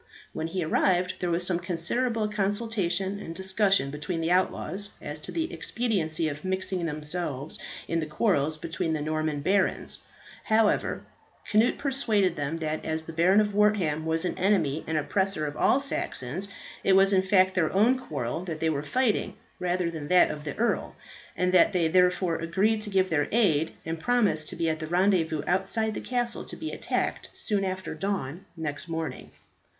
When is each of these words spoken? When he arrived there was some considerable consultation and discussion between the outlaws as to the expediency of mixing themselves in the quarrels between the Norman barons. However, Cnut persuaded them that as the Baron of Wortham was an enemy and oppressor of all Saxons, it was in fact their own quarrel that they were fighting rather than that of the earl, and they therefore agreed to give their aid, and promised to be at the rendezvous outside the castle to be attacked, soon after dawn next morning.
When 0.33 0.47
he 0.47 0.63
arrived 0.63 1.13
there 1.19 1.29
was 1.29 1.45
some 1.45 1.59
considerable 1.59 2.27
consultation 2.27 3.19
and 3.19 3.35
discussion 3.35 3.91
between 3.91 4.19
the 4.19 4.31
outlaws 4.31 4.89
as 4.99 5.19
to 5.19 5.31
the 5.31 5.53
expediency 5.53 6.27
of 6.27 6.43
mixing 6.43 6.87
themselves 6.87 7.59
in 7.87 7.99
the 7.99 8.07
quarrels 8.07 8.57
between 8.57 8.93
the 8.93 9.01
Norman 9.01 9.41
barons. 9.41 9.99
However, 10.45 11.03
Cnut 11.51 11.77
persuaded 11.77 12.35
them 12.35 12.57
that 12.57 12.83
as 12.83 13.03
the 13.03 13.13
Baron 13.13 13.39
of 13.39 13.53
Wortham 13.53 14.03
was 14.07 14.25
an 14.25 14.35
enemy 14.39 14.83
and 14.87 14.97
oppressor 14.97 15.45
of 15.45 15.55
all 15.55 15.79
Saxons, 15.79 16.47
it 16.83 16.93
was 16.95 17.13
in 17.13 17.21
fact 17.21 17.53
their 17.53 17.71
own 17.71 17.99
quarrel 17.99 18.43
that 18.45 18.59
they 18.59 18.71
were 18.71 18.81
fighting 18.81 19.35
rather 19.59 19.91
than 19.91 20.07
that 20.07 20.31
of 20.31 20.45
the 20.45 20.55
earl, 20.57 20.95
and 21.37 21.53
they 21.53 21.87
therefore 21.87 22.37
agreed 22.37 22.81
to 22.81 22.89
give 22.89 23.11
their 23.11 23.27
aid, 23.31 23.73
and 23.85 23.99
promised 23.99 24.49
to 24.49 24.55
be 24.55 24.67
at 24.67 24.79
the 24.79 24.87
rendezvous 24.87 25.43
outside 25.45 25.93
the 25.93 26.01
castle 26.01 26.43
to 26.43 26.55
be 26.55 26.71
attacked, 26.71 27.29
soon 27.33 27.63
after 27.63 27.93
dawn 27.93 28.45
next 28.57 28.87
morning. 28.89 29.29